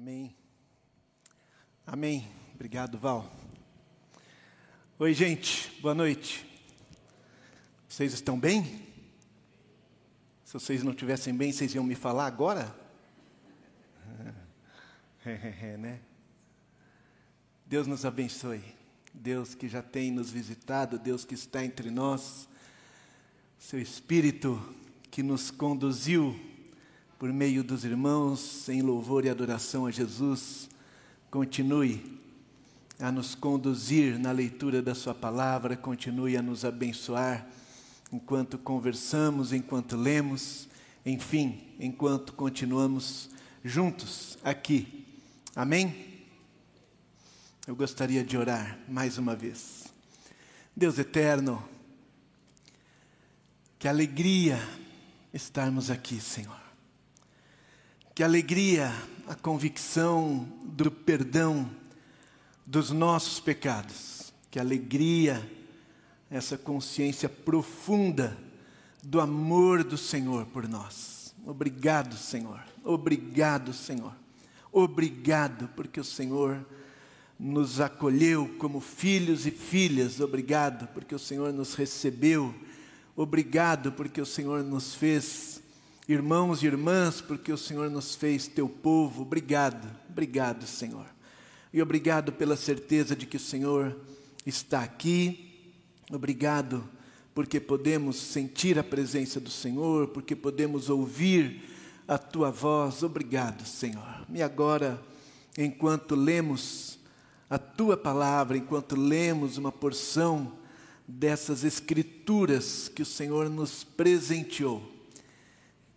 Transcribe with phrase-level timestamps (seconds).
[0.00, 0.32] Amém.
[1.84, 2.28] Amém.
[2.54, 3.28] Obrigado, Val.
[4.96, 5.72] Oi, gente.
[5.80, 6.46] Boa noite.
[7.88, 8.86] Vocês estão bem?
[10.44, 12.72] Se vocês não estivessem bem, vocês iam me falar agora?
[15.24, 16.00] É, né?
[17.66, 18.62] Deus nos abençoe.
[19.12, 22.48] Deus que já tem nos visitado, Deus que está entre nós,
[23.58, 24.62] seu Espírito
[25.10, 26.38] que nos conduziu
[27.18, 30.68] por meio dos irmãos em louvor e adoração a Jesus,
[31.30, 32.20] continue
[33.00, 37.44] a nos conduzir na leitura da Sua palavra, continue a nos abençoar
[38.12, 40.68] enquanto conversamos, enquanto lemos,
[41.04, 43.30] enfim, enquanto continuamos
[43.64, 45.04] juntos aqui.
[45.56, 46.24] Amém?
[47.66, 49.92] Eu gostaria de orar mais uma vez.
[50.76, 51.68] Deus eterno,
[53.76, 54.56] que alegria
[55.34, 56.67] estarmos aqui, Senhor.
[58.18, 58.92] Que alegria
[59.28, 61.70] a convicção do perdão
[62.66, 64.32] dos nossos pecados.
[64.50, 65.48] Que alegria
[66.28, 68.36] essa consciência profunda
[69.04, 71.32] do amor do Senhor por nós.
[71.46, 72.60] Obrigado, Senhor.
[72.82, 74.12] Obrigado, Senhor.
[74.72, 76.66] Obrigado porque o Senhor
[77.38, 80.18] nos acolheu como filhos e filhas.
[80.18, 82.52] Obrigado porque o Senhor nos recebeu.
[83.14, 85.62] Obrigado porque o Senhor nos fez
[86.08, 89.22] irmãos e irmãs, porque o Senhor nos fez teu povo.
[89.22, 91.06] Obrigado, obrigado, Senhor.
[91.72, 93.94] E obrigado pela certeza de que o Senhor
[94.46, 95.70] está aqui.
[96.10, 96.88] Obrigado
[97.34, 101.62] porque podemos sentir a presença do Senhor, porque podemos ouvir
[102.08, 103.02] a tua voz.
[103.02, 104.26] Obrigado, Senhor.
[104.32, 105.00] E agora,
[105.56, 106.98] enquanto lemos
[107.50, 110.52] a tua palavra enquanto lemos uma porção
[111.06, 114.97] dessas escrituras que o Senhor nos presenteou.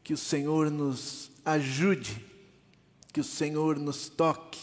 [0.03, 2.23] Que o Senhor nos ajude,
[3.13, 4.59] que o Senhor nos toque,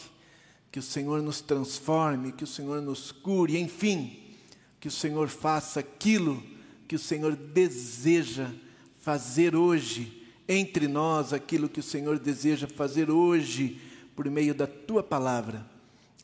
[0.71, 4.35] que o Senhor nos transforme, que o Senhor nos cure, enfim,
[4.79, 6.41] que o Senhor faça aquilo
[6.87, 8.51] que o Senhor deseja
[8.99, 13.79] fazer hoje entre nós, aquilo que o Senhor deseja fazer hoje
[14.15, 15.63] por meio da tua palavra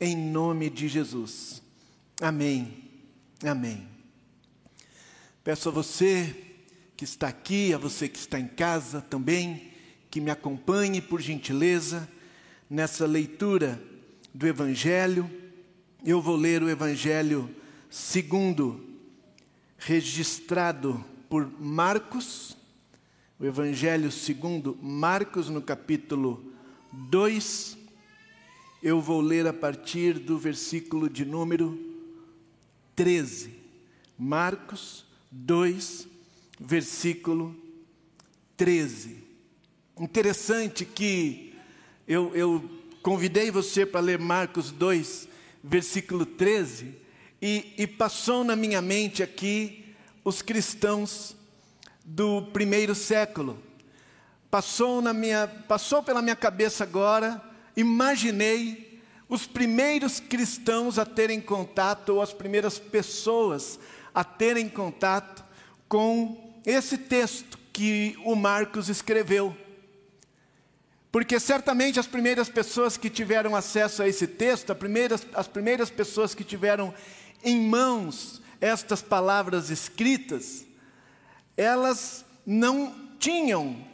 [0.02, 1.62] em nome de Jesus.
[2.20, 2.84] Amém.
[3.46, 3.88] Amém.
[5.44, 6.45] Peço a você
[6.96, 9.72] que está aqui, a você que está em casa também,
[10.10, 12.10] que me acompanhe por gentileza
[12.70, 13.82] nessa leitura
[14.34, 15.30] do Evangelho.
[16.06, 17.54] Eu vou ler o Evangelho
[17.90, 18.84] segundo
[19.78, 22.56] registrado por Marcos,
[23.40, 26.54] o Evangelho segundo Marcos, no capítulo
[26.92, 27.78] 2,
[28.82, 31.78] eu vou ler a partir do versículo de número
[32.96, 33.52] 13.
[34.18, 36.08] Marcos 2,
[36.60, 37.56] versículo
[38.58, 39.24] 13.
[40.00, 41.56] Interessante que
[42.08, 42.70] eu, eu
[43.02, 45.28] convidei você para ler Marcos 2,
[45.64, 46.96] versículo 13,
[47.42, 49.94] e, e passou na minha mente aqui
[50.24, 51.36] os cristãos
[52.04, 53.58] do primeiro século.
[54.50, 57.42] Passou, na minha, passou pela minha cabeça agora
[57.76, 63.80] imaginei os primeiros cristãos a terem contato, ou as primeiras pessoas
[64.14, 65.44] a terem contato
[65.90, 69.56] com esse texto que o Marcos escreveu.
[71.12, 75.90] Porque certamente as primeiras pessoas que tiveram acesso a esse texto, as primeiras, as primeiras
[75.90, 76.94] pessoas que tiveram
[77.44, 80.66] em mãos estas palavras escritas,
[81.56, 83.86] elas não tinham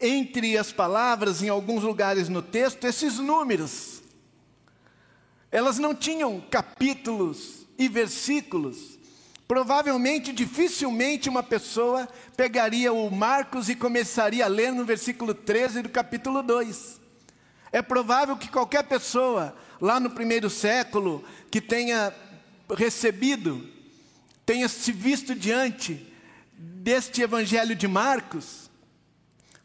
[0.00, 4.02] entre as palavras, em alguns lugares no texto, esses números.
[5.50, 8.97] Elas não tinham capítulos e versículos.
[9.48, 15.88] Provavelmente, dificilmente uma pessoa pegaria o Marcos e começaria a ler no versículo 13 do
[15.88, 17.00] capítulo 2.
[17.72, 22.14] É provável que qualquer pessoa, lá no primeiro século, que tenha
[22.76, 23.66] recebido,
[24.44, 26.06] tenha se visto diante
[26.52, 28.70] deste evangelho de Marcos,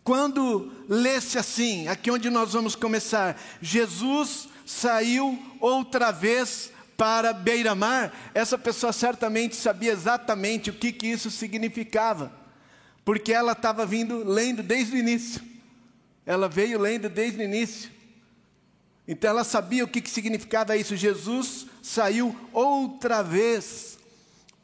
[0.01, 8.57] quando lesse assim, aqui onde nós vamos começar, Jesus saiu outra vez para beira-mar, essa
[8.57, 12.31] pessoa certamente sabia exatamente o que, que isso significava,
[13.03, 15.41] porque ela estava vindo lendo desde o início,
[16.25, 17.91] ela veio lendo desde o início,
[19.07, 20.95] então ela sabia o que, que significava isso.
[20.95, 23.97] Jesus saiu outra vez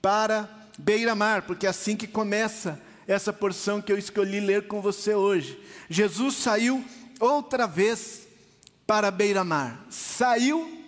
[0.01, 5.13] para beira-mar, porque é assim que começa essa porção que eu escolhi ler com você
[5.13, 5.59] hoje.
[5.89, 6.83] Jesus saiu
[7.19, 8.27] outra vez
[8.87, 9.85] para beira-mar.
[9.89, 10.78] Saiu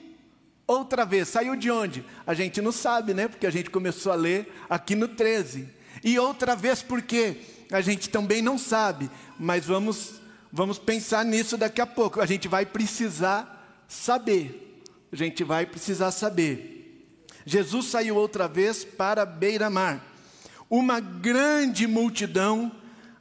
[0.72, 1.28] outra vez.
[1.30, 2.06] Saiu de onde?
[2.26, 3.28] A gente não sabe, né?
[3.28, 5.68] Porque a gente começou a ler aqui no 13.
[6.04, 7.38] E outra vez porque
[7.72, 9.10] a gente também não sabe,
[9.40, 10.22] mas vamos
[10.54, 12.20] Vamos pensar nisso daqui a pouco.
[12.20, 14.84] A gente vai precisar saber.
[15.12, 17.08] A gente vai precisar saber.
[17.46, 20.06] Jesus saiu outra vez para beira-mar.
[20.70, 22.72] Uma grande multidão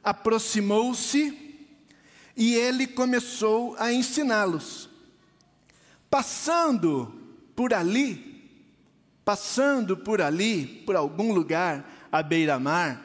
[0.03, 1.37] aproximou-se
[2.35, 4.89] e ele começou a ensiná-los.
[6.09, 7.20] Passando
[7.61, 8.41] por ali,
[9.23, 12.99] passando por ali, por algum lugar à beira-mar,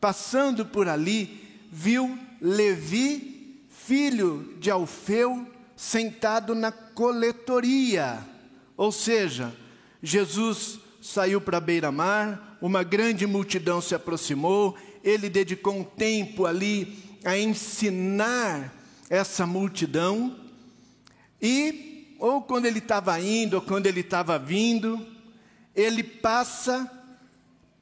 [0.00, 5.46] passando por ali, viu Levi, filho de Alfeu,
[5.76, 8.18] sentado na coletoria.
[8.76, 9.54] Ou seja,
[10.02, 16.98] Jesus saiu para a beira-mar, uma grande multidão se aproximou, ele dedicou um tempo ali
[17.24, 18.74] a ensinar
[19.08, 20.36] essa multidão,
[21.40, 25.06] e, ou quando ele estava indo, ou quando ele estava vindo,
[25.74, 26.90] ele passa,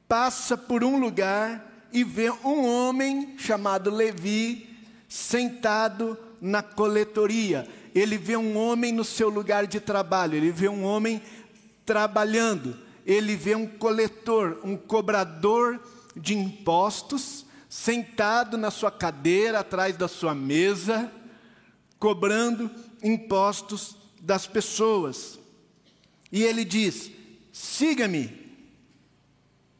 [0.07, 4.69] passa por um lugar e vê um homem chamado Levi
[5.07, 7.67] sentado na coletoria.
[7.93, 11.21] Ele vê um homem no seu lugar de trabalho, ele vê um homem
[11.85, 12.75] trabalhando,
[13.05, 15.79] ele vê um coletor, um cobrador
[16.15, 21.11] de impostos, sentado na sua cadeira, atrás da sua mesa,
[21.99, 22.69] cobrando
[23.03, 25.37] impostos das pessoas.
[26.31, 27.11] E ele diz:
[27.51, 28.41] siga-me.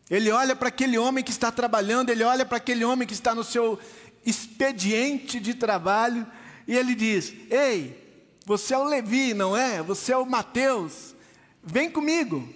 [0.09, 3.33] Ele olha para aquele homem que está trabalhando, ele olha para aquele homem que está
[3.33, 3.79] no seu
[4.25, 6.27] expediente de trabalho,
[6.67, 7.97] e ele diz: Ei,
[8.45, 9.81] você é o Levi, não é?
[9.81, 11.15] Você é o Mateus.
[11.63, 12.47] Vem comigo,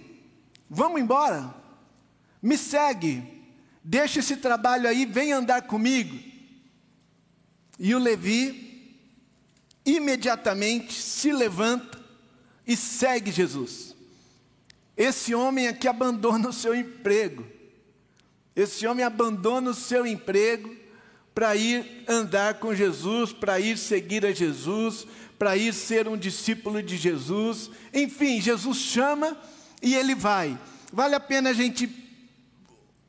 [0.68, 1.54] vamos embora,
[2.42, 3.36] me segue.
[3.82, 6.18] Deixa esse trabalho aí, vem andar comigo.
[7.78, 8.67] E o Levi
[9.96, 11.98] imediatamente se levanta
[12.66, 13.96] e segue Jesus.
[14.96, 17.46] Esse homem aqui abandona o seu emprego.
[18.54, 20.76] Esse homem abandona o seu emprego
[21.34, 25.06] para ir andar com Jesus, para ir seguir a Jesus,
[25.38, 27.70] para ir ser um discípulo de Jesus.
[27.94, 29.38] Enfim, Jesus chama
[29.80, 30.58] e ele vai.
[30.92, 31.88] Vale a pena a gente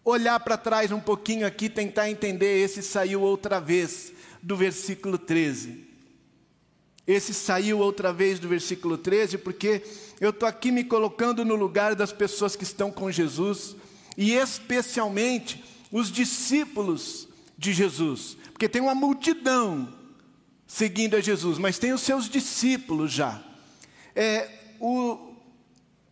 [0.05, 5.88] olhar para trás um pouquinho aqui, tentar entender esse saiu outra vez do versículo 13.
[7.09, 9.81] Esse saiu outra vez do versículo 13, porque
[10.21, 13.75] eu estou aqui me colocando no lugar das pessoas que estão com Jesus,
[14.15, 17.27] e especialmente os discípulos
[17.57, 19.91] de Jesus, porque tem uma multidão
[20.67, 23.41] seguindo a Jesus, mas tem os seus discípulos já.
[24.15, 24.47] É,
[24.79, 25.33] o,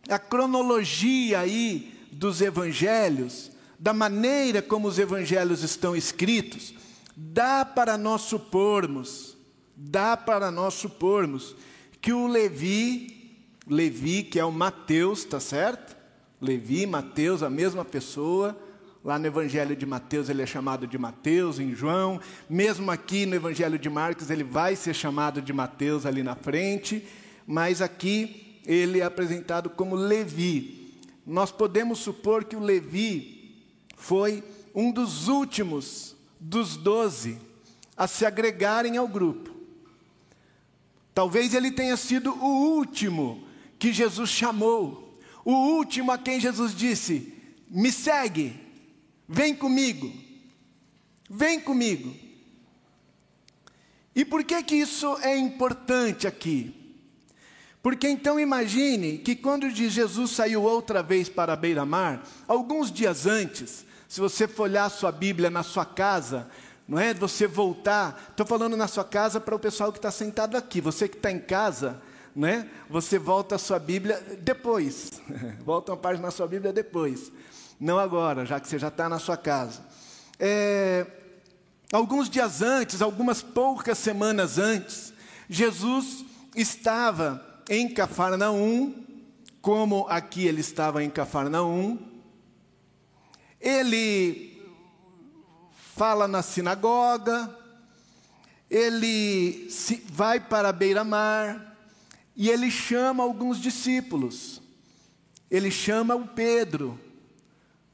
[0.08, 6.74] a cronologia aí dos evangelhos da maneira como os evangelhos estão escritos,
[7.16, 9.37] dá para nós supormos,
[9.78, 11.54] dá para nós supormos
[12.00, 15.96] que o Levi, Levi que é o Mateus, tá certo?
[16.40, 18.58] Levi, Mateus, a mesma pessoa.
[19.04, 22.20] Lá no Evangelho de Mateus ele é chamado de Mateus, em João.
[22.50, 27.06] Mesmo aqui no Evangelho de Marcos ele vai ser chamado de Mateus ali na frente.
[27.46, 30.98] Mas aqui ele é apresentado como Levi.
[31.24, 33.62] Nós podemos supor que o Levi
[33.96, 34.42] foi
[34.74, 37.38] um dos últimos dos doze
[37.96, 39.57] a se agregarem ao grupo.
[41.18, 43.42] Talvez ele tenha sido o último
[43.76, 47.34] que Jesus chamou, o último a quem Jesus disse:
[47.68, 48.54] Me segue,
[49.28, 50.12] vem comigo,
[51.28, 52.14] vem comigo.
[54.14, 56.72] E por que que isso é importante aqui?
[57.82, 63.84] Porque então imagine que quando Jesus saiu outra vez para a beira-mar, alguns dias antes,
[64.06, 66.48] se você for olhar a sua Bíblia na sua casa,
[66.88, 67.12] não é?
[67.12, 70.80] Você voltar, estou falando na sua casa para o pessoal que está sentado aqui.
[70.80, 72.00] Você que está em casa,
[72.34, 72.66] não é?
[72.88, 75.20] Você volta a sua Bíblia depois.
[75.60, 77.30] volta uma página na sua Bíblia depois.
[77.78, 79.82] Não agora, já que você já está na sua casa.
[80.40, 81.06] É,
[81.92, 85.12] alguns dias antes, algumas poucas semanas antes,
[85.46, 86.24] Jesus
[86.56, 88.94] estava em Cafarnaum,
[89.60, 91.98] como aqui ele estava em Cafarnaum,
[93.60, 94.47] ele
[95.98, 97.52] fala na sinagoga,
[98.70, 99.68] ele
[100.06, 101.76] vai para a beira-mar
[102.36, 104.62] e ele chama alguns discípulos.
[105.50, 106.96] Ele chama o Pedro.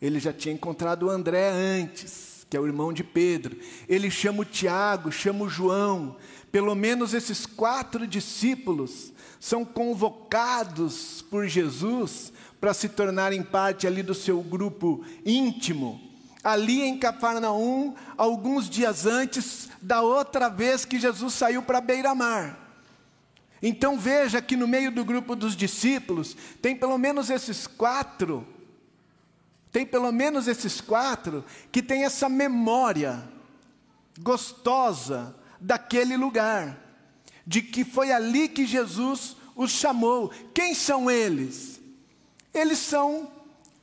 [0.02, 3.56] Ele já tinha encontrado o André antes, que é o irmão de Pedro.
[3.88, 6.18] Ele chama o Tiago, chama o João.
[6.52, 14.14] Pelo menos esses quatro discípulos são convocados por Jesus para se tornarem parte ali do
[14.14, 16.03] seu grupo íntimo.
[16.44, 22.60] Ali em Cafarnaum, alguns dias antes da outra vez que Jesus saiu para beira-mar.
[23.62, 28.46] Então veja que no meio do grupo dos discípulos tem pelo menos esses quatro,
[29.72, 33.26] tem pelo menos esses quatro que tem essa memória
[34.20, 36.78] gostosa daquele lugar,
[37.46, 40.30] de que foi ali que Jesus os chamou.
[40.52, 41.80] Quem são eles?
[42.52, 43.30] Eles são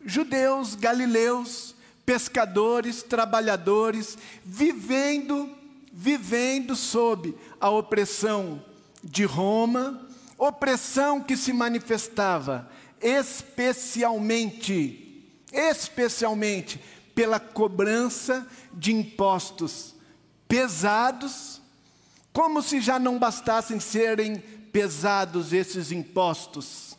[0.05, 5.49] judeus, galileus, pescadores, trabalhadores, vivendo,
[5.91, 8.63] vivendo sob a opressão
[9.03, 12.69] de Roma, opressão que se manifestava
[13.01, 16.79] especialmente, especialmente
[17.15, 19.95] pela cobrança de impostos
[20.47, 21.59] pesados,
[22.31, 24.37] como se já não bastassem serem
[24.71, 26.95] pesados esses impostos.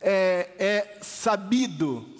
[0.00, 2.17] É, é sabido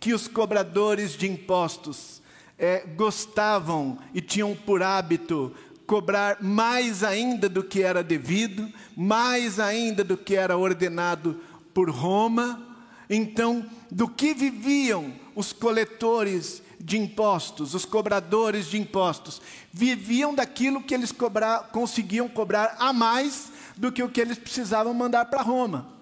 [0.00, 2.22] que os cobradores de impostos
[2.58, 5.54] é, gostavam e tinham por hábito
[5.86, 8.66] cobrar mais ainda do que era devido,
[8.96, 11.40] mais ainda do que era ordenado
[11.74, 12.62] por Roma.
[13.10, 19.42] Então, do que viviam os coletores de impostos, os cobradores de impostos?
[19.72, 24.94] Viviam daquilo que eles cobrar, conseguiam cobrar a mais do que o que eles precisavam
[24.94, 25.99] mandar para Roma.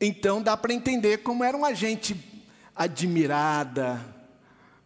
[0.00, 2.16] Então dá para entender como era uma gente
[2.74, 4.00] admirada,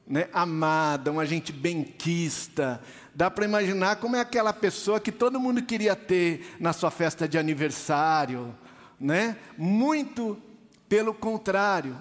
[0.07, 2.81] né, amada, uma gente benquista.
[3.15, 7.29] Dá para imaginar como é aquela pessoa que todo mundo queria ter na sua festa
[7.29, 8.55] de aniversário,
[8.99, 9.37] né?
[9.59, 10.41] Muito
[10.89, 11.97] pelo contrário,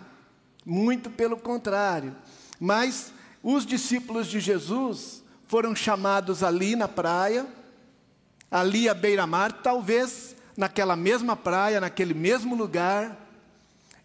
[0.65, 2.15] muito pelo contrário.
[2.57, 3.11] Mas
[3.43, 7.45] os discípulos de Jesus foram chamados ali na praia,
[8.49, 13.17] ali à beira-mar, talvez naquela mesma praia, naquele mesmo lugar,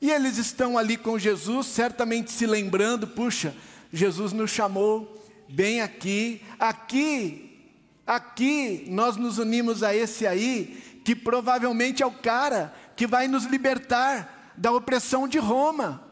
[0.01, 3.55] e eles estão ali com Jesus, certamente se lembrando: puxa,
[3.93, 7.73] Jesus nos chamou bem aqui, aqui,
[8.07, 13.45] aqui nós nos unimos a esse aí, que provavelmente é o cara que vai nos
[13.45, 16.03] libertar da opressão de Roma.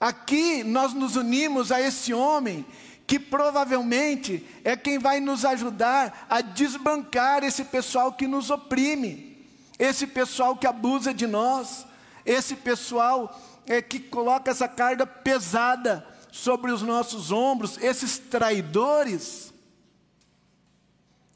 [0.00, 2.66] Aqui nós nos unimos a esse homem
[3.12, 9.46] que provavelmente é quem vai nos ajudar a desbancar esse pessoal que nos oprime,
[9.78, 11.84] esse pessoal que abusa de nós,
[12.24, 19.52] esse pessoal é, que coloca essa carga pesada sobre os nossos ombros, esses traidores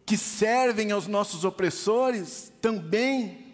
[0.06, 3.52] que servem aos nossos opressores também.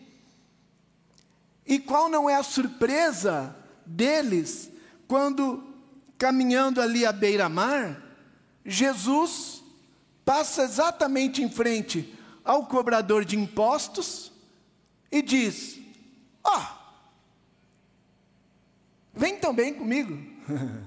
[1.67, 4.71] E qual não é a surpresa deles
[5.09, 5.73] quando
[6.17, 8.01] caminhando ali à beira-mar,
[8.65, 9.63] Jesus
[10.25, 14.33] passa exatamente em frente ao cobrador de impostos
[15.11, 15.79] e diz:
[16.45, 16.63] Ó, oh,
[19.13, 20.17] vem também comigo.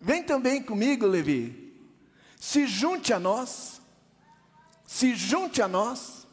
[0.00, 1.74] vem também comigo, Levi.
[2.38, 3.80] Se junte a nós.
[4.86, 6.26] Se junte a nós.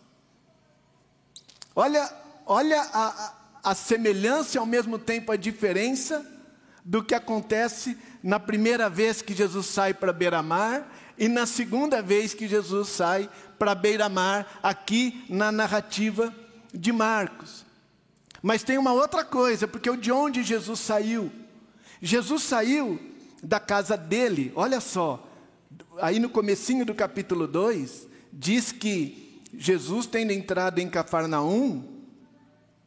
[1.75, 2.11] Olha,
[2.45, 3.33] olha a, a,
[3.71, 6.36] a semelhança e ao mesmo tempo a diferença
[6.87, 12.33] do que acontece na primeira vez que Jesus sai para beira-mar e na segunda vez
[12.33, 13.29] que Jesus sai
[13.59, 16.33] para beira-mar, aqui na narrativa
[16.73, 17.65] de Marcos.
[18.41, 21.29] Mas tem uma outra coisa, porque de onde Jesus saiu?
[22.01, 22.97] Jesus saiu
[23.43, 25.27] da casa dele, olha só,
[25.99, 31.83] aí no comecinho do capítulo 2, diz que Jesus tendo entrado em Cafarnaum,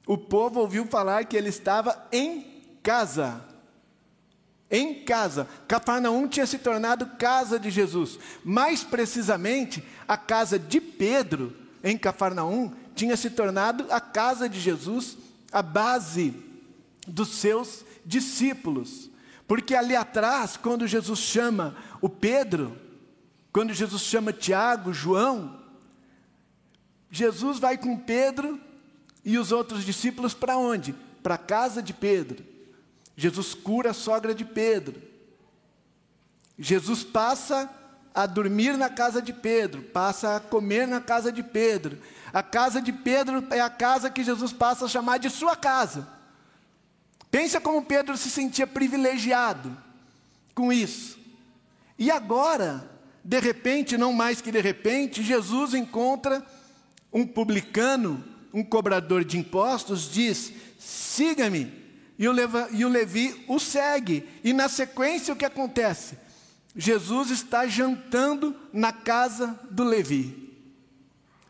[0.06, 3.49] o povo ouviu falar que ele estava em casa
[4.70, 5.48] em casa.
[5.66, 8.18] Cafarnaum tinha se tornado casa de Jesus.
[8.44, 15.16] Mais precisamente, a casa de Pedro, em Cafarnaum, tinha se tornado a casa de Jesus,
[15.50, 16.34] a base
[17.06, 19.10] dos seus discípulos.
[19.48, 22.76] Porque ali atrás, quando Jesus chama o Pedro,
[23.52, 25.58] quando Jesus chama Tiago, João,
[27.10, 28.60] Jesus vai com Pedro
[29.24, 30.94] e os outros discípulos para onde?
[31.22, 32.49] Para a casa de Pedro.
[33.20, 34.98] Jesus cura a sogra de Pedro.
[36.58, 37.68] Jesus passa
[38.14, 41.98] a dormir na casa de Pedro, passa a comer na casa de Pedro.
[42.32, 46.08] A casa de Pedro é a casa que Jesus passa a chamar de sua casa.
[47.30, 49.76] Pensa como Pedro se sentia privilegiado
[50.54, 51.18] com isso.
[51.98, 52.90] E agora,
[53.22, 56.42] de repente, não mais que de repente, Jesus encontra
[57.12, 61.79] um publicano, um cobrador de impostos, diz: siga-me.
[62.20, 64.28] E o, Levi, e o Levi o segue.
[64.44, 66.18] E na sequência, o que acontece?
[66.76, 70.54] Jesus está jantando na casa do Levi.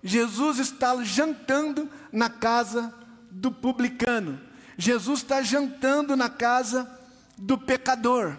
[0.00, 2.94] Jesus está jantando na casa
[3.32, 4.40] do publicano.
[4.78, 6.88] Jesus está jantando na casa
[7.36, 8.38] do pecador.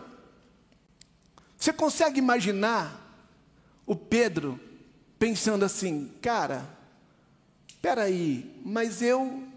[1.58, 2.98] Você consegue imaginar
[3.86, 4.58] o Pedro
[5.20, 6.66] pensando assim, cara,
[7.68, 9.51] espera aí, mas eu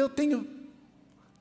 [0.00, 0.46] eu tenho,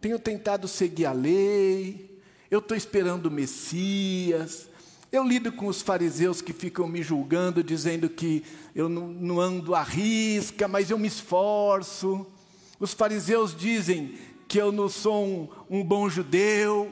[0.01, 2.20] tenho tentado seguir a lei,
[2.51, 4.68] eu estou esperando o Messias.
[5.12, 8.44] Eu lido com os fariseus que ficam me julgando, dizendo que
[8.75, 12.28] eu não, não ando à risca, mas eu me esforço.
[12.80, 14.16] Os fariseus dizem
[14.48, 16.92] que eu não sou um, um bom judeu.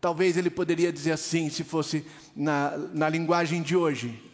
[0.00, 2.04] Talvez ele poderia dizer assim, se fosse
[2.36, 4.27] na, na linguagem de hoje.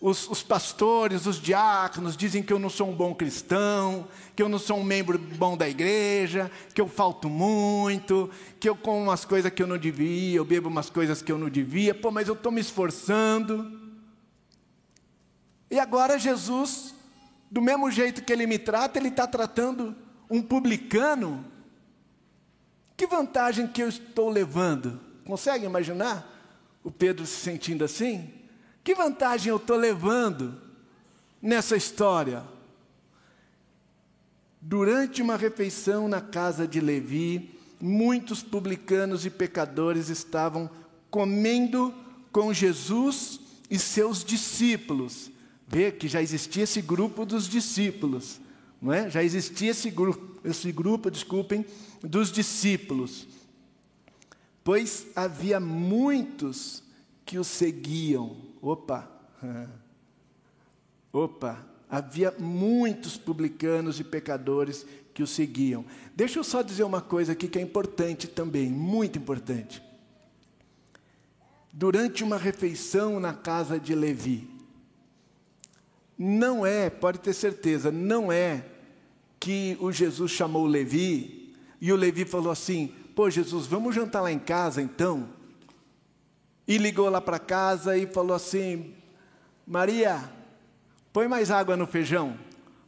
[0.00, 4.48] Os, os, pastores, os diáconos dizem que eu não sou um bom cristão, que eu
[4.48, 9.26] não sou um membro bom da igreja, que eu falto muito, que eu como umas
[9.26, 12.28] coisas que eu não devia, eu bebo umas coisas que eu não devia, pô, mas
[12.28, 13.78] eu estou me esforçando.
[15.70, 16.94] E agora Jesus,
[17.50, 19.94] do mesmo jeito que ele me trata, ele está tratando
[20.30, 21.44] um publicano.
[22.96, 24.98] Que vantagem que eu estou levando?
[25.26, 26.26] Consegue imaginar
[26.82, 28.39] o Pedro se sentindo assim?
[28.90, 30.60] Que vantagem eu estou levando
[31.40, 32.42] nessa história?
[34.60, 40.68] Durante uma refeição na casa de Levi, muitos publicanos e pecadores estavam
[41.08, 41.94] comendo
[42.32, 43.38] com Jesus
[43.70, 45.30] e seus discípulos.
[45.68, 48.40] Vê que já existia esse grupo dos discípulos,
[48.82, 49.08] não é?
[49.08, 51.64] Já existia esse grupo, esse grupo, desculpem,
[52.02, 53.28] dos discípulos.
[54.64, 56.82] Pois havia muitos
[57.24, 58.49] que o seguiam.
[58.60, 59.10] Opa!
[61.12, 61.66] Opa!
[61.88, 65.84] Havia muitos publicanos e pecadores que o seguiam.
[66.14, 69.82] Deixa eu só dizer uma coisa aqui que é importante também, muito importante.
[71.72, 74.48] Durante uma refeição na casa de Levi,
[76.16, 78.64] não é, pode ter certeza, não é
[79.38, 84.30] que o Jesus chamou Levi e o Levi falou assim: Pô, Jesus, vamos jantar lá
[84.30, 85.28] em casa então?
[86.66, 88.94] E ligou lá para casa e falou assim:
[89.66, 90.30] Maria,
[91.12, 92.38] põe mais água no feijão,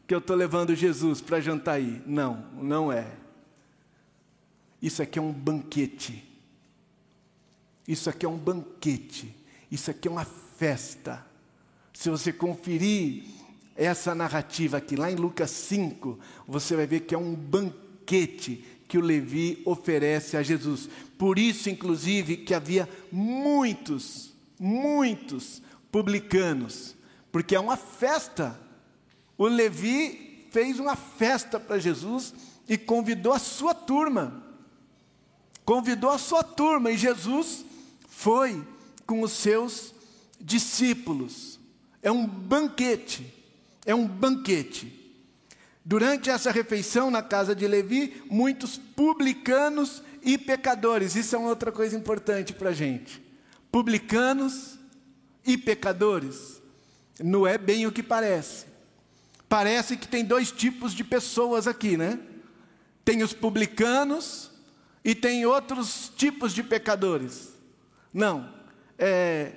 [0.06, 2.02] que eu estou levando Jesus para jantar aí.
[2.06, 3.06] Não, não é.
[4.80, 6.28] Isso aqui é um banquete.
[7.86, 9.34] Isso aqui é um banquete.
[9.70, 11.24] Isso aqui é uma festa.
[11.92, 13.24] Se você conferir
[13.76, 18.98] essa narrativa aqui, lá em Lucas 5, você vai ver que é um banquete que
[18.98, 20.88] o Levi oferece a Jesus.
[21.22, 26.96] Por isso, inclusive, que havia muitos, muitos publicanos,
[27.30, 28.58] porque é uma festa.
[29.38, 32.34] O Levi fez uma festa para Jesus
[32.68, 34.42] e convidou a sua turma.
[35.64, 37.64] Convidou a sua turma e Jesus
[38.08, 38.66] foi
[39.06, 39.94] com os seus
[40.40, 41.60] discípulos.
[42.02, 43.32] É um banquete,
[43.86, 44.92] é um banquete.
[45.84, 51.72] Durante essa refeição na casa de Levi, muitos publicanos e pecadores, isso é uma outra
[51.72, 53.22] coisa importante para a gente.
[53.70, 54.78] Publicanos
[55.44, 56.60] e pecadores,
[57.20, 58.66] não é bem o que parece.
[59.48, 62.18] Parece que tem dois tipos de pessoas aqui, né?
[63.04, 64.50] Tem os publicanos
[65.04, 67.52] e tem outros tipos de pecadores.
[68.14, 68.52] Não,
[68.98, 69.52] é,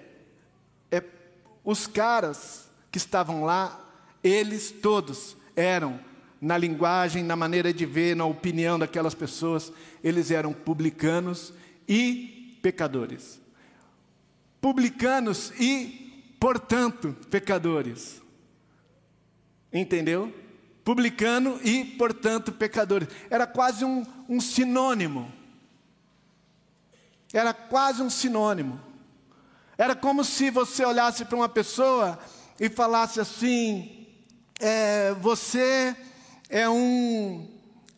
[0.91, 1.04] é
[1.63, 3.80] os caras que estavam lá,
[4.23, 5.99] eles todos eram
[6.45, 11.51] na linguagem, na maneira de ver, na opinião daquelas pessoas, eles eram publicanos
[11.88, 13.41] e pecadores.
[14.62, 18.21] Publicanos e, portanto, pecadores.
[19.73, 20.31] Entendeu?
[20.84, 23.08] Publicano e, portanto, pecadores.
[23.27, 25.34] Era quase um, um sinônimo.
[27.34, 28.79] Era quase um sinônimo.
[29.75, 32.19] Era como se você olhasse para uma pessoa
[32.60, 34.05] e falasse assim:
[34.60, 35.95] é, você
[36.49, 37.49] é um,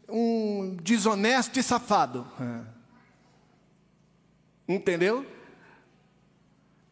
[0.08, 2.26] um desonesto e safado.
[2.40, 2.78] É.
[4.76, 5.26] Entendeu?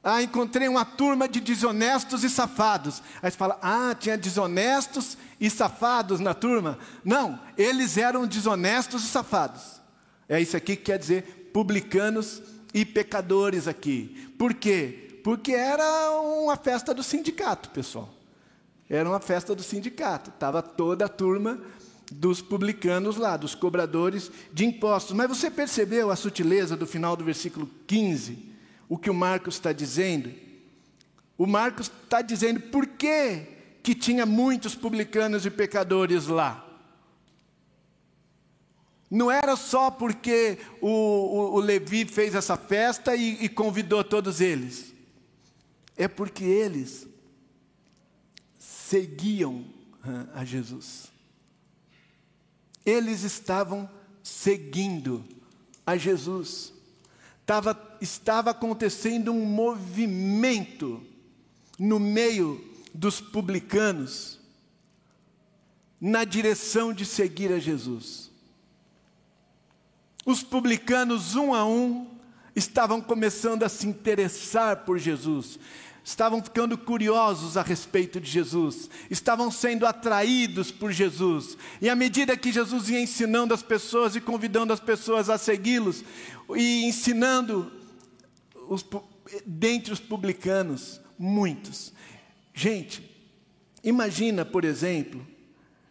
[0.04, 3.02] Ah, encontrei uma turma de desonestos e safados.
[3.24, 6.78] Aí você fala, ah, tinha desonestos e safados na turma?
[7.04, 9.82] Não, eles eram desonestos e safados.
[10.30, 12.42] É isso aqui que quer dizer publicanos
[12.72, 14.32] e pecadores aqui.
[14.38, 15.20] Por quê?
[15.24, 18.14] Porque era uma festa do sindicato, pessoal.
[18.90, 21.60] Era uma festa do sindicato, estava toda a turma
[22.12, 25.16] dos publicanos lá, dos cobradores de impostos.
[25.16, 28.54] Mas você percebeu a sutileza do final do versículo 15?
[28.88, 30.32] O que o Marcos está dizendo?
[31.38, 33.48] O Marcos está dizendo por que,
[33.82, 36.62] que tinha muitos publicanos e pecadores lá.
[39.10, 44.42] Não era só porque o, o, o Levi fez essa festa e, e convidou todos
[44.42, 44.94] eles.
[45.98, 47.08] É porque eles
[48.90, 49.66] seguiam
[50.34, 51.12] a Jesus.
[52.86, 53.90] Eles estavam
[54.22, 55.26] seguindo
[55.86, 56.72] a Jesus.
[57.46, 61.04] Tava, estava acontecendo um movimento
[61.80, 64.40] no meio dos publicanos
[66.00, 68.30] na direção de seguir a Jesus.
[70.26, 72.08] Os publicanos, um a um,
[72.56, 75.60] estavam começando a se interessar por Jesus,
[76.06, 82.38] estavam ficando curiosos a respeito de Jesus, estavam sendo atraídos por Jesus, e à medida
[82.38, 86.04] que Jesus ia ensinando as pessoas e convidando as pessoas a segui-los,
[86.56, 87.72] e ensinando
[88.70, 88.86] os,
[89.44, 91.92] dentre os publicanos, muitos.
[92.54, 93.04] Gente,
[93.84, 95.26] imagina, por exemplo,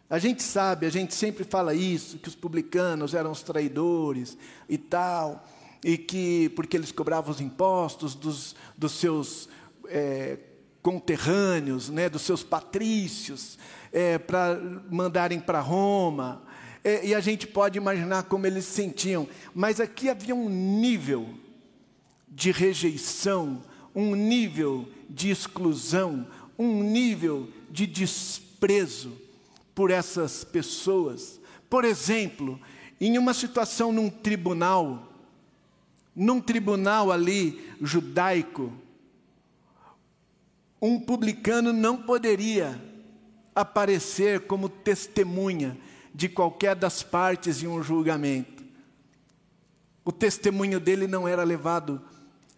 [0.09, 4.37] a gente sabe, a gente sempre fala isso, que os publicanos eram os traidores
[4.69, 5.45] e tal,
[5.83, 9.49] e que, porque eles cobravam os impostos dos, dos seus
[9.89, 10.37] é,
[10.81, 13.57] conterrâneos, né, dos seus patrícios,
[13.91, 16.43] é, para mandarem para Roma,
[16.83, 21.27] é, e a gente pode imaginar como eles se sentiam, mas aqui havia um nível
[22.29, 23.63] de rejeição,
[23.95, 26.27] um nível de exclusão,
[26.59, 29.13] um nível de desprezo
[29.73, 31.39] por essas pessoas.
[31.69, 32.59] Por exemplo,
[33.01, 35.11] em uma situação num tribunal,
[36.15, 38.71] num tribunal ali judaico,
[40.85, 42.79] um publicano não poderia
[43.55, 45.75] aparecer como testemunha
[46.13, 48.63] de qualquer das partes em um julgamento.
[50.03, 51.99] O testemunho dele não era levado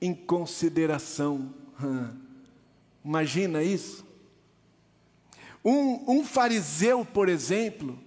[0.02, 1.54] em consideração.
[3.04, 4.06] Imagina isso?
[5.64, 7.98] Um, um fariseu, por exemplo,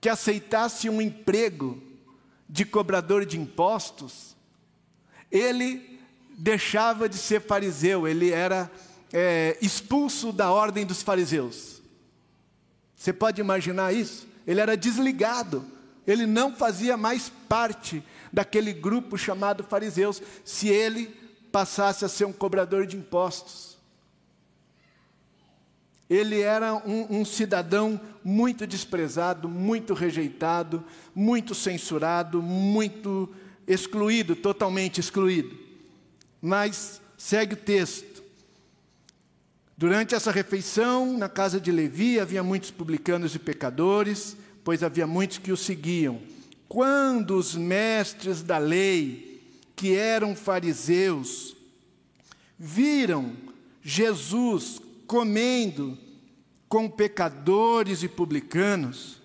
[0.00, 1.82] que aceitasse um emprego
[2.48, 4.34] de cobrador de impostos,
[5.30, 6.00] ele
[6.38, 8.70] deixava de ser fariseu, ele era
[9.12, 11.82] é, expulso da ordem dos fariseus.
[12.96, 14.26] Você pode imaginar isso?
[14.46, 15.64] Ele era desligado,
[16.06, 21.06] ele não fazia mais parte daquele grupo chamado fariseus, se ele
[21.52, 23.72] passasse a ser um cobrador de impostos.
[26.08, 33.32] Ele era um, um, cidadão muito desprezado, muito rejeitado, muito censurado, muito
[33.66, 35.56] excluído, totalmente excluído.
[36.40, 38.11] Mas segue o texto.
[39.76, 45.38] Durante essa refeição, na casa de Levi, havia muitos publicanos e pecadores, pois havia muitos
[45.38, 46.20] que o seguiam.
[46.68, 49.42] Quando os mestres da lei,
[49.74, 51.56] que eram fariseus,
[52.58, 53.32] viram
[53.82, 55.98] Jesus comendo
[56.68, 59.20] com pecadores e publicanos,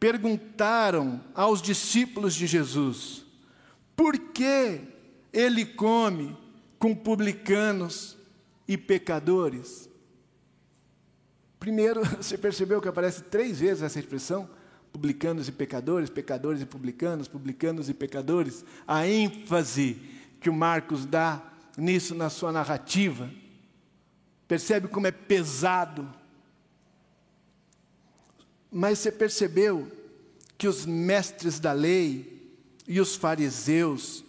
[0.00, 3.24] perguntaram aos discípulos de Jesus:
[3.94, 4.80] por que
[5.32, 6.36] ele come
[6.78, 8.16] com publicanos
[8.66, 9.88] e pecadores?
[11.58, 14.48] Primeiro, você percebeu que aparece três vezes essa expressão?
[14.94, 20.00] publicanos e pecadores, pecadores e publicanos, publicanos e pecadores, a ênfase
[20.40, 21.42] que o Marcos dá
[21.76, 23.28] nisso na sua narrativa.
[24.46, 26.08] Percebe como é pesado.
[28.70, 29.90] Mas você percebeu
[30.56, 32.54] que os mestres da lei
[32.86, 34.24] e os fariseus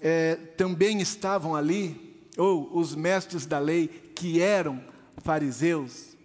[0.00, 4.82] é, também estavam ali, ou os mestres da lei que eram
[5.18, 6.16] fariseus,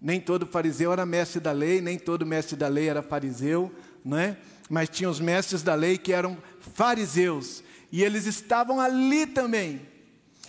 [0.00, 3.72] nem todo fariseu era mestre da lei, nem todo mestre da lei era fariseu,
[4.04, 4.36] não é?
[4.70, 6.38] Mas tinha os mestres da lei que eram
[6.74, 9.80] fariseus, e eles estavam ali também.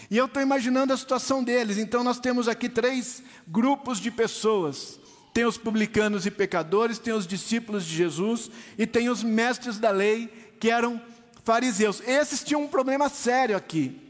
[0.09, 1.77] E eu estou imaginando a situação deles.
[1.77, 4.99] Então nós temos aqui três grupos de pessoas.
[5.33, 9.91] Tem os publicanos e pecadores, tem os discípulos de Jesus e tem os mestres da
[9.91, 10.27] lei
[10.59, 11.01] que eram
[11.43, 12.01] fariseus.
[12.05, 14.08] Esses tinham um problema sério aqui.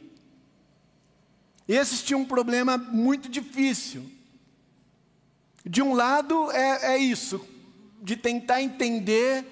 [1.69, 4.03] Esses tinham um problema muito difícil.
[5.63, 7.47] De um lado é, é isso,
[8.01, 9.45] de tentar entender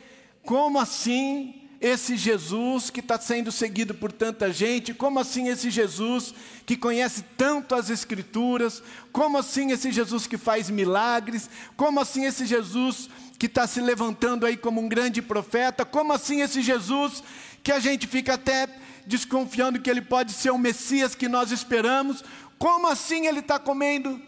[0.44, 6.34] como assim esse Jesus que está sendo seguido por tanta gente, como assim esse Jesus
[6.66, 12.48] que conhece tanto as Escrituras, como assim esse Jesus que faz milagres, como assim esse
[12.48, 17.24] Jesus que está se levantando aí como um grande profeta, como assim esse Jesus
[17.62, 18.68] que a gente fica até
[19.08, 22.24] desconfiando que ele pode ser o Messias que nós esperamos,
[22.60, 24.22] como assim ele está comendo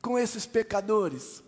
[0.00, 1.42] com esses pecadores.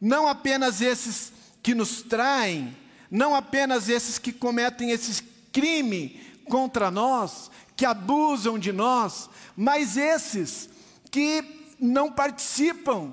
[0.00, 2.76] Não apenas esses que nos traem,
[3.10, 10.68] não apenas esses que cometem esses crime contra nós, que abusam de nós, mas esses
[11.10, 13.12] que não participam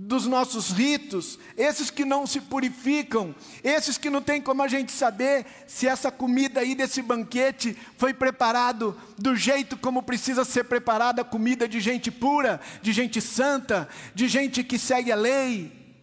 [0.00, 3.34] dos nossos ritos, esses que não se purificam,
[3.64, 8.14] esses que não tem como a gente saber se essa comida aí desse banquete foi
[8.14, 13.88] preparado do jeito como precisa ser preparada a comida de gente pura, de gente santa,
[14.14, 15.96] de gente que segue a lei.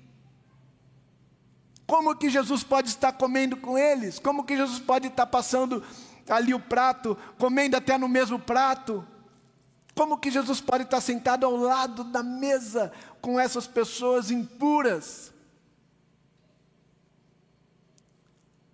[1.88, 4.20] Como que Jesus pode estar comendo com eles?
[4.20, 5.82] Como que Jesus pode estar passando
[6.30, 9.08] ali o prato, comendo até no mesmo prato?
[9.96, 15.32] Como que Jesus pode estar sentado ao lado da mesa com essas pessoas impuras?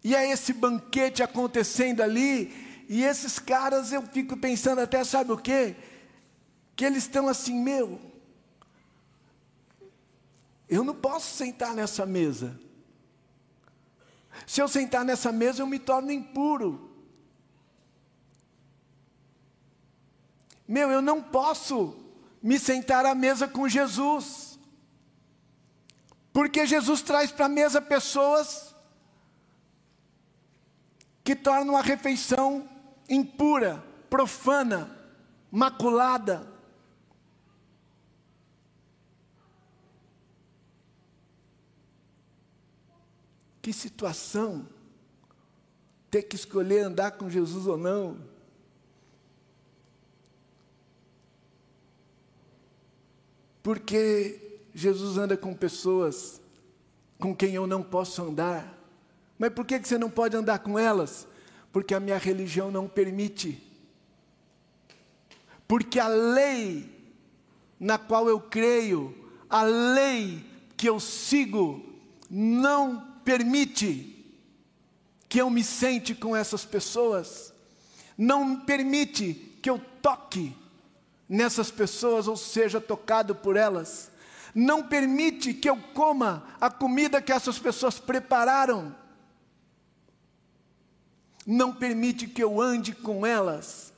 [0.04, 5.38] E é esse banquete acontecendo ali, e esses caras eu fico pensando até, sabe o
[5.38, 5.76] quê?
[6.76, 8.02] Que eles estão assim, meu,
[10.68, 12.60] eu não posso sentar nessa mesa.
[14.48, 16.91] Se eu sentar nessa mesa, eu me torno impuro.
[20.72, 21.94] Meu, eu não posso
[22.42, 24.58] me sentar à mesa com Jesus.
[26.32, 28.74] Porque Jesus traz para a mesa pessoas
[31.26, 32.70] que tornam a refeição
[33.10, 34.90] impura, profana,
[35.52, 36.50] maculada.
[43.62, 44.66] Que situação
[46.10, 48.31] ter que escolher andar com Jesus ou não.
[53.62, 56.42] Porque Jesus anda com pessoas
[57.20, 58.78] com quem eu não posso andar.
[59.38, 61.28] Mas por que você não pode andar com elas?
[61.72, 63.62] Porque a minha religião não permite.
[65.68, 66.90] Porque a lei
[67.80, 69.16] na qual eu creio,
[69.50, 70.46] a lei
[70.78, 71.84] que eu sigo,
[72.30, 74.36] não permite
[75.28, 77.54] que eu me sente com essas pessoas,
[78.18, 80.56] não permite que eu toque
[81.32, 84.12] nessas pessoas ou seja tocado por elas,
[84.54, 88.94] não permite que eu coma a comida que essas pessoas prepararam,
[91.48, 93.94] não permite que eu ande com elas.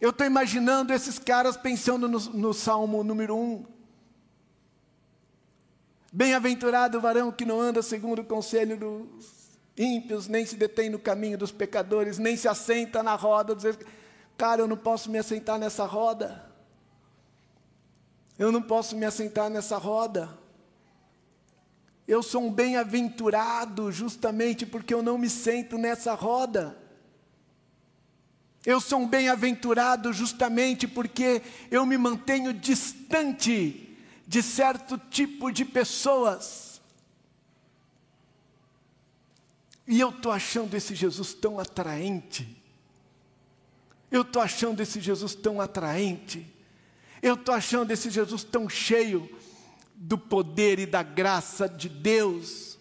[0.00, 3.66] Eu estou imaginando esses caras pensando no, no Salmo número 1.
[6.12, 9.39] Bem-aventurado o varão que não anda segundo o conselho dos
[9.76, 13.78] ímpios, nem se detém no caminho dos pecadores, nem se assenta na roda dos.
[14.36, 16.50] Cara, eu não posso me assentar nessa roda.
[18.38, 20.38] Eu não posso me assentar nessa roda.
[22.08, 26.76] Eu sou um bem-aventurado justamente porque eu não me sento nessa roda.
[28.64, 36.69] Eu sou um bem-aventurado justamente porque eu me mantenho distante de certo tipo de pessoas.
[39.90, 42.56] E eu estou achando esse Jesus tão atraente.
[44.08, 46.46] Eu estou achando esse Jesus tão atraente.
[47.20, 49.28] Eu estou achando esse Jesus tão cheio
[49.96, 52.78] do poder e da graça de Deus.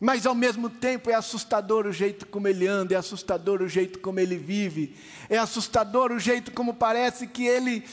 [0.00, 4.00] Mas ao mesmo tempo é assustador o jeito como ele anda, é assustador o jeito
[4.00, 4.96] como ele vive,
[5.28, 7.86] é assustador o jeito como parece que ele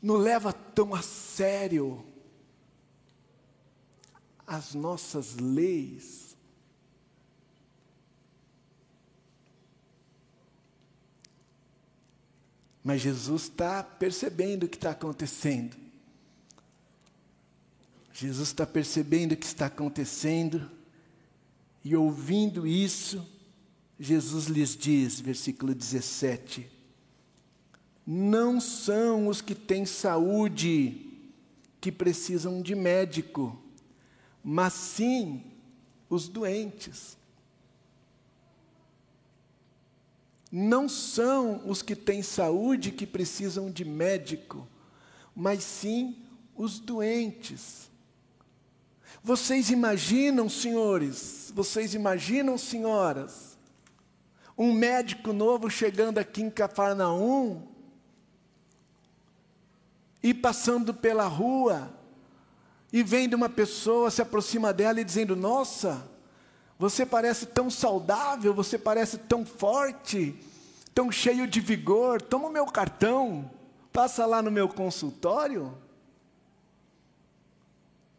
[0.00, 2.06] não leva tão a sério
[4.46, 6.23] as nossas leis.
[12.84, 15.74] Mas Jesus está percebendo o que está acontecendo.
[18.12, 20.70] Jesus está percebendo o que está acontecendo,
[21.82, 23.26] e ouvindo isso,
[23.98, 26.74] Jesus lhes diz, versículo 17:
[28.06, 31.10] não são os que têm saúde
[31.80, 33.58] que precisam de médico,
[34.42, 35.42] mas sim
[36.08, 37.16] os doentes.
[40.56, 44.68] Não são os que têm saúde que precisam de médico,
[45.34, 46.16] mas sim
[46.54, 47.90] os doentes.
[49.20, 53.58] Vocês imaginam, senhores, vocês imaginam, senhoras,
[54.56, 57.66] um médico novo chegando aqui em Cafarnaum
[60.22, 61.92] e passando pela rua,
[62.92, 66.08] e vendo uma pessoa, se aproxima dela e dizendo: Nossa,
[66.78, 70.34] você parece tão saudável, você parece tão forte,
[70.94, 73.50] tão cheio de vigor, toma o meu cartão,
[73.92, 75.76] passa lá no meu consultório.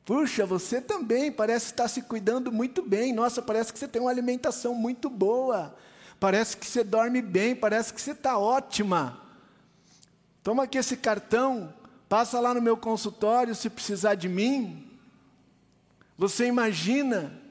[0.05, 3.11] Puxa, você também parece estar se cuidando muito bem.
[3.11, 5.75] Nossa, parece que você tem uma alimentação muito boa.
[6.19, 9.21] Parece que você dorme bem, parece que você está ótima.
[10.43, 11.73] Toma aqui esse cartão,
[12.07, 14.87] Passa lá no meu consultório se precisar de mim.
[16.17, 17.41] Você imagina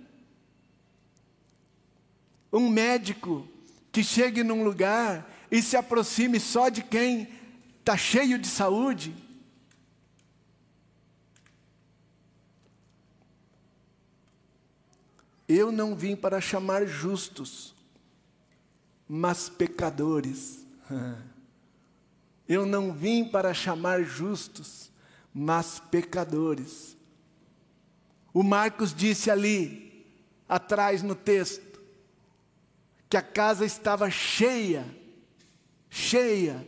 [2.54, 3.48] um médico
[3.90, 7.28] que chegue num lugar e se aproxime só de quem
[7.80, 9.14] está cheio de saúde?
[15.48, 17.74] Eu não vim para chamar justos,
[19.08, 20.64] mas pecadores.
[22.46, 24.92] Eu não vim para chamar justos,
[25.32, 26.94] mas pecadores.
[28.34, 30.06] O Marcos disse ali,
[30.46, 31.73] atrás no texto,
[33.14, 34.84] que a casa estava cheia,
[35.88, 36.66] cheia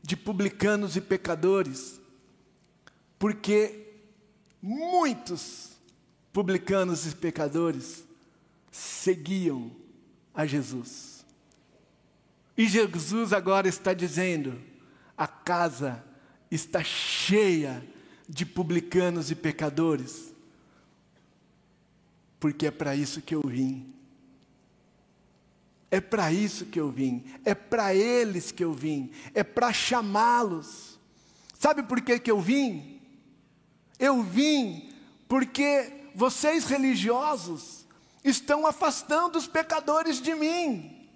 [0.00, 2.00] de publicanos e pecadores,
[3.18, 3.88] porque
[4.62, 5.72] muitos
[6.32, 8.04] publicanos e pecadores
[8.70, 9.72] seguiam
[10.32, 11.26] a Jesus.
[12.56, 14.62] E Jesus agora está dizendo:
[15.18, 16.04] a casa
[16.52, 17.84] está cheia
[18.28, 20.32] de publicanos e pecadores,
[22.38, 23.99] porque é para isso que eu vim.
[25.90, 30.98] É para isso que eu vim, é para eles que eu vim, é para chamá-los.
[31.58, 33.00] Sabe por que, que eu vim?
[33.98, 34.92] Eu vim
[35.28, 37.84] porque vocês religiosos
[38.22, 41.08] estão afastando os pecadores de mim.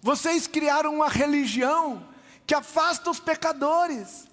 [0.00, 2.06] Vocês criaram uma religião
[2.46, 4.26] que afasta os pecadores.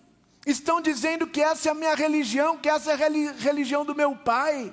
[0.45, 4.15] Estão dizendo que essa é a minha religião, que essa é a religião do meu
[4.15, 4.71] pai.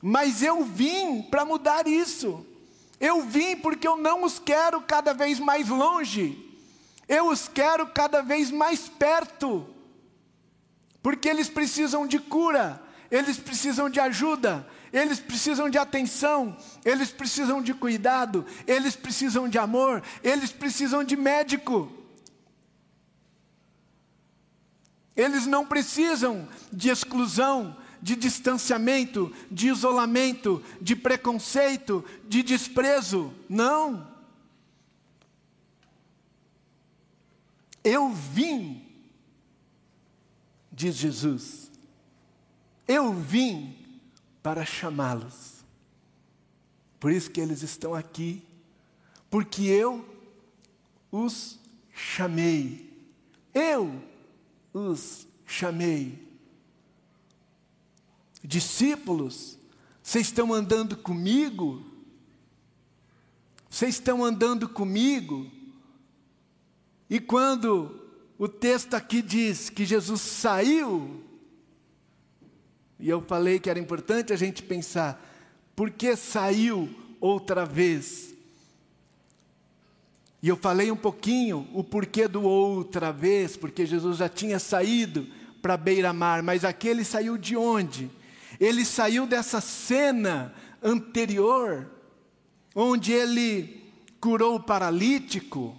[0.00, 2.46] Mas eu vim para mudar isso.
[3.00, 6.44] Eu vim porque eu não os quero cada vez mais longe.
[7.08, 9.66] Eu os quero cada vez mais perto.
[11.02, 17.62] Porque eles precisam de cura, eles precisam de ajuda, eles precisam de atenção, eles precisam
[17.62, 21.90] de cuidado, eles precisam de amor, eles precisam de médico.
[25.16, 33.32] Eles não precisam de exclusão, de distanciamento, de isolamento, de preconceito, de desprezo.
[33.48, 34.06] Não.
[37.82, 38.84] Eu vim,
[40.70, 41.70] diz Jesus,
[42.86, 43.76] eu vim
[44.42, 45.64] para chamá-los.
[47.00, 48.42] Por isso que eles estão aqui,
[49.30, 50.04] porque eu
[51.10, 51.58] os
[51.92, 52.88] chamei.
[53.54, 54.02] Eu
[54.72, 56.27] os chamei.
[58.42, 59.58] Discípulos,
[60.02, 61.84] vocês estão andando comigo?
[63.68, 65.50] Vocês estão andando comigo?
[67.10, 68.00] E quando
[68.38, 71.22] o texto aqui diz que Jesus saiu,
[72.98, 75.24] e eu falei que era importante a gente pensar,
[75.74, 76.88] por que saiu
[77.20, 78.34] outra vez?
[80.42, 85.26] E eu falei um pouquinho o porquê do outra vez, porque Jesus já tinha saído
[85.60, 88.10] para beira-mar, mas aqui ele saiu de onde?
[88.60, 91.88] Ele saiu dessa cena anterior,
[92.74, 95.76] onde ele curou o paralítico,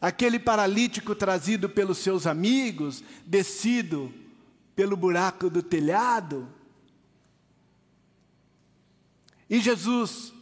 [0.00, 4.12] aquele paralítico trazido pelos seus amigos, descido
[4.76, 6.46] pelo buraco do telhado.
[9.48, 10.32] E Jesus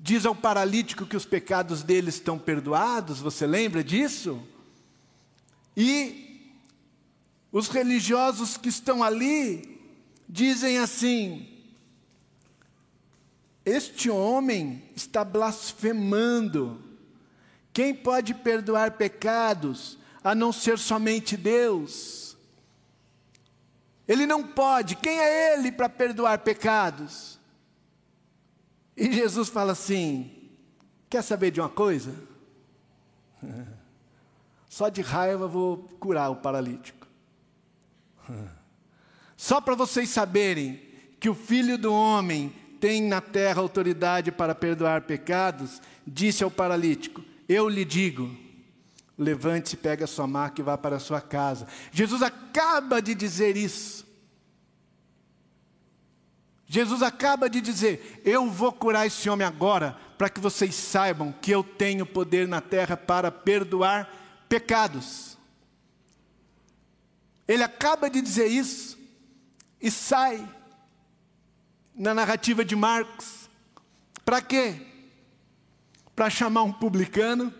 [0.00, 4.42] diz ao paralítico que os pecados dele estão perdoados, você lembra disso?
[5.76, 6.50] E
[7.52, 9.71] os religiosos que estão ali
[10.28, 11.48] dizem assim:
[13.64, 16.82] Este homem está blasfemando.
[17.72, 22.36] Quem pode perdoar pecados a não ser somente Deus?
[24.06, 24.96] Ele não pode.
[24.96, 27.38] Quem é ele para perdoar pecados?
[28.96, 30.50] E Jesus fala assim:
[31.08, 32.14] Quer saber de uma coisa?
[34.68, 37.06] Só de raiva vou curar o paralítico.
[39.42, 40.80] Só para vocês saberem
[41.18, 47.24] que o Filho do Homem tem na terra autoridade para perdoar pecados, disse ao paralítico:
[47.48, 48.30] Eu lhe digo,
[49.18, 51.66] levante-se, pegue a sua maca e vá para a sua casa.
[51.90, 54.06] Jesus acaba de dizer isso.
[56.64, 61.50] Jesus acaba de dizer: Eu vou curar esse homem agora, para que vocês saibam que
[61.50, 64.08] eu tenho poder na terra para perdoar
[64.48, 65.36] pecados.
[67.48, 69.01] Ele acaba de dizer isso
[69.82, 70.48] e sai
[71.94, 73.50] na narrativa de Marcos.
[74.24, 74.76] Para quê?
[76.14, 77.52] Para chamar um publicano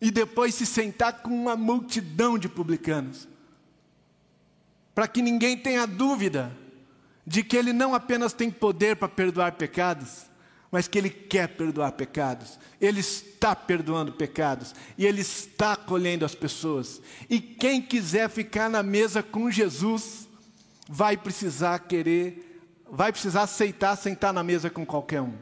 [0.00, 3.26] e depois se sentar com uma multidão de publicanos.
[4.94, 6.56] Para que ninguém tenha dúvida
[7.26, 10.26] de que ele não apenas tem poder para perdoar pecados,
[10.70, 12.58] mas que ele quer perdoar pecados.
[12.80, 17.00] Ele está perdoando pecados e ele está acolhendo as pessoas.
[17.30, 20.28] E quem quiser ficar na mesa com Jesus,
[20.88, 25.36] vai precisar querer, vai precisar aceitar sentar na mesa com qualquer um.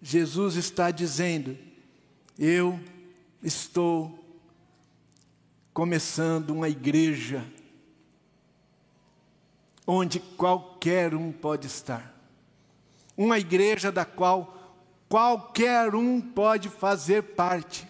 [0.00, 1.56] Jesus está dizendo:
[2.38, 2.78] Eu
[3.42, 4.22] estou
[5.72, 7.44] começando uma igreja
[9.86, 12.14] onde qualquer um pode estar.
[13.16, 14.54] Uma igreja da qual
[15.08, 17.86] qualquer um pode fazer parte.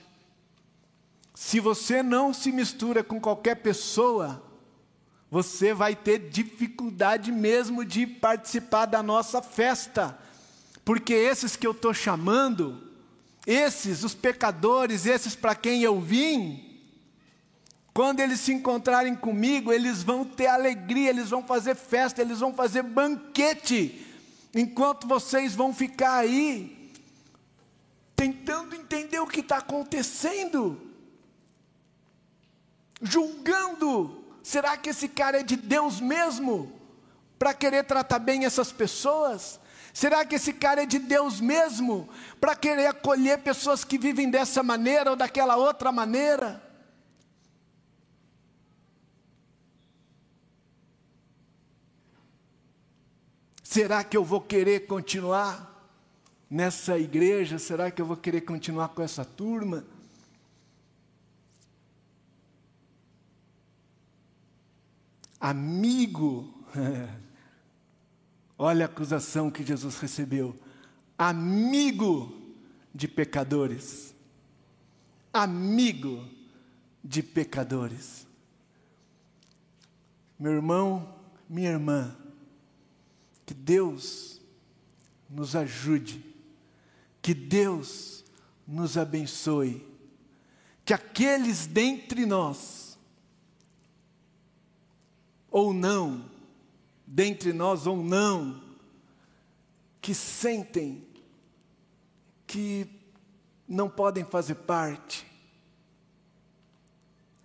[1.34, 4.42] Se você não se mistura com qualquer pessoa,
[5.30, 10.16] você vai ter dificuldade mesmo de participar da nossa festa,
[10.84, 12.82] porque esses que eu estou chamando,
[13.46, 16.80] Esses, os pecadores, esses para quem eu vim,
[17.92, 22.54] quando eles se encontrarem comigo, eles vão ter alegria, eles vão fazer festa, eles vão
[22.54, 24.02] fazer banquete,
[24.54, 26.90] enquanto vocês vão ficar aí,
[28.16, 30.80] tentando entender o que está acontecendo,
[33.04, 36.72] julgando: será que esse cara é de Deus mesmo?
[37.38, 39.60] Para querer tratar bem essas pessoas?
[39.92, 42.08] Será que esse cara é de Deus mesmo?
[42.40, 46.60] Para querer acolher pessoas que vivem dessa maneira ou daquela outra maneira?
[53.62, 55.88] Será que eu vou querer continuar
[56.48, 57.58] nessa igreja?
[57.58, 59.84] Será que eu vou querer continuar com essa turma?
[65.44, 66.54] Amigo,
[68.56, 70.58] Olha a acusação que Jesus recebeu.
[71.18, 72.32] Amigo
[72.94, 74.14] de pecadores.
[75.32, 76.24] Amigo
[77.02, 78.26] de pecadores.
[80.38, 81.14] Meu irmão,
[81.48, 82.16] minha irmã,
[83.44, 84.40] que Deus
[85.28, 86.24] nos ajude,
[87.20, 88.24] que Deus
[88.66, 89.86] nos abençoe,
[90.84, 92.83] que aqueles dentre nós,
[95.54, 96.28] ou não,
[97.06, 98.60] dentre nós ou não,
[100.02, 101.06] que sentem
[102.44, 102.88] que
[103.68, 105.24] não podem fazer parte.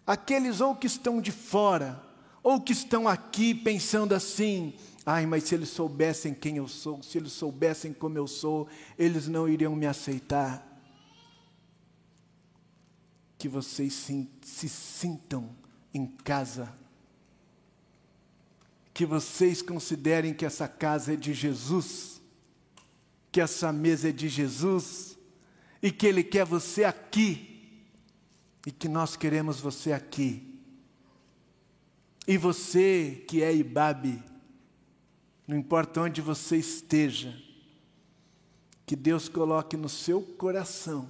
[0.08, 2.04] Aqueles ou que estão de fora,
[2.42, 4.74] ou que estão aqui pensando assim:
[5.06, 9.28] ai, mas se eles soubessem quem eu sou, se eles soubessem como eu sou, eles
[9.28, 10.66] não iriam me aceitar.
[13.38, 15.56] Que vocês se, se sintam
[15.94, 16.74] em casa
[19.00, 22.20] que vocês considerem que essa casa é de Jesus,
[23.32, 25.18] que essa mesa é de Jesus,
[25.82, 27.82] e que Ele quer você aqui,
[28.68, 30.60] e que nós queremos você aqui.
[32.28, 34.22] E você que é Ibabe,
[35.48, 37.42] não importa onde você esteja,
[38.86, 41.10] que Deus coloque no seu coração,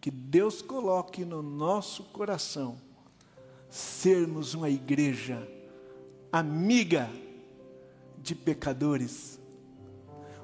[0.00, 2.80] que Deus coloque no nosso coração,
[3.68, 5.46] sermos uma igreja
[6.32, 7.10] amiga
[8.18, 9.38] de pecadores.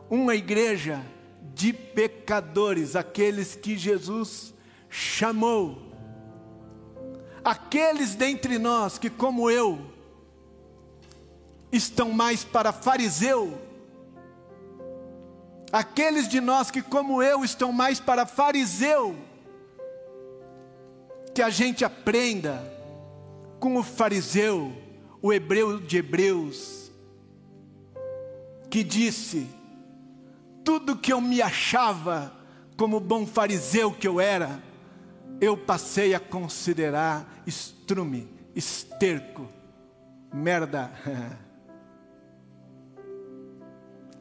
[0.09, 1.05] Uma igreja
[1.55, 4.55] de pecadores, aqueles que Jesus
[4.89, 5.82] chamou.
[7.45, 9.78] Aqueles dentre nós que, como eu,
[11.70, 13.61] estão mais para fariseu.
[15.70, 19.16] Aqueles de nós que, como eu, estão mais para fariseu.
[21.35, 22.62] Que a gente aprenda
[23.59, 24.84] com o fariseu
[25.25, 26.93] o hebreu de Hebreus,
[28.68, 29.49] que disse:
[30.62, 32.31] tudo que eu me achava
[32.77, 34.62] como bom fariseu que eu era,
[35.41, 39.49] eu passei a considerar estrume, esterco,
[40.31, 40.93] merda.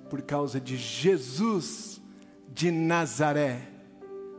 [0.10, 2.02] Por causa de Jesus
[2.48, 3.68] de Nazaré,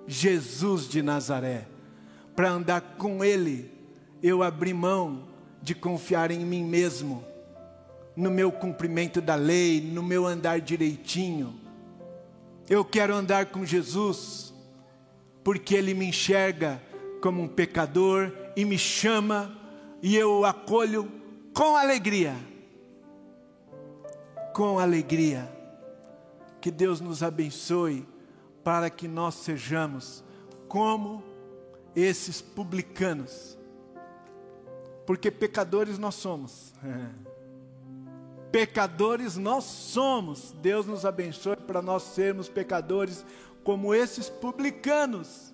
[0.07, 1.69] Jesus de Nazaré,
[2.35, 3.71] para andar com Ele,
[4.23, 5.34] eu abri mão
[5.65, 7.25] de confiar em mim mesmo,
[8.15, 11.59] no meu cumprimento da lei, no meu andar direitinho.
[12.69, 14.53] Eu quero andar com Jesus,
[15.43, 16.83] porque Ele me enxerga
[17.23, 19.59] como um pecador e me chama,
[20.03, 21.11] e eu o acolho
[21.55, 22.37] com alegria.
[24.53, 25.51] Com alegria.
[26.61, 28.07] Que Deus nos abençoe
[28.63, 30.23] para que nós sejamos
[30.69, 31.25] como
[31.97, 33.57] esses publicanos
[35.07, 36.73] porque pecadores nós somos.
[38.51, 40.53] Pecadores nós somos.
[40.63, 43.25] Deus nos abençoe para nós sermos pecadores
[43.65, 45.53] como esses publicanos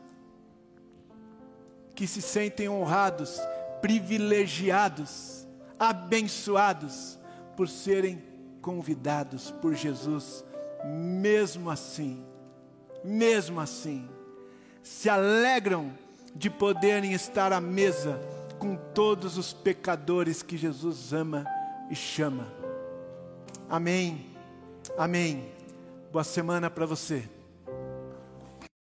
[1.94, 3.40] que se sentem honrados,
[3.80, 5.46] privilegiados,
[5.78, 7.18] abençoados
[7.56, 8.22] por serem
[8.60, 10.44] convidados por Jesus,
[10.84, 12.24] mesmo assim,
[13.02, 14.08] mesmo assim,
[14.82, 15.92] se alegram
[16.34, 18.20] de poderem estar à mesa
[18.60, 21.46] com todos os pecadores que Jesus ama
[21.90, 22.46] e chama.
[23.68, 24.26] Amém.
[24.98, 25.50] Amém.
[26.12, 27.39] Boa semana para você.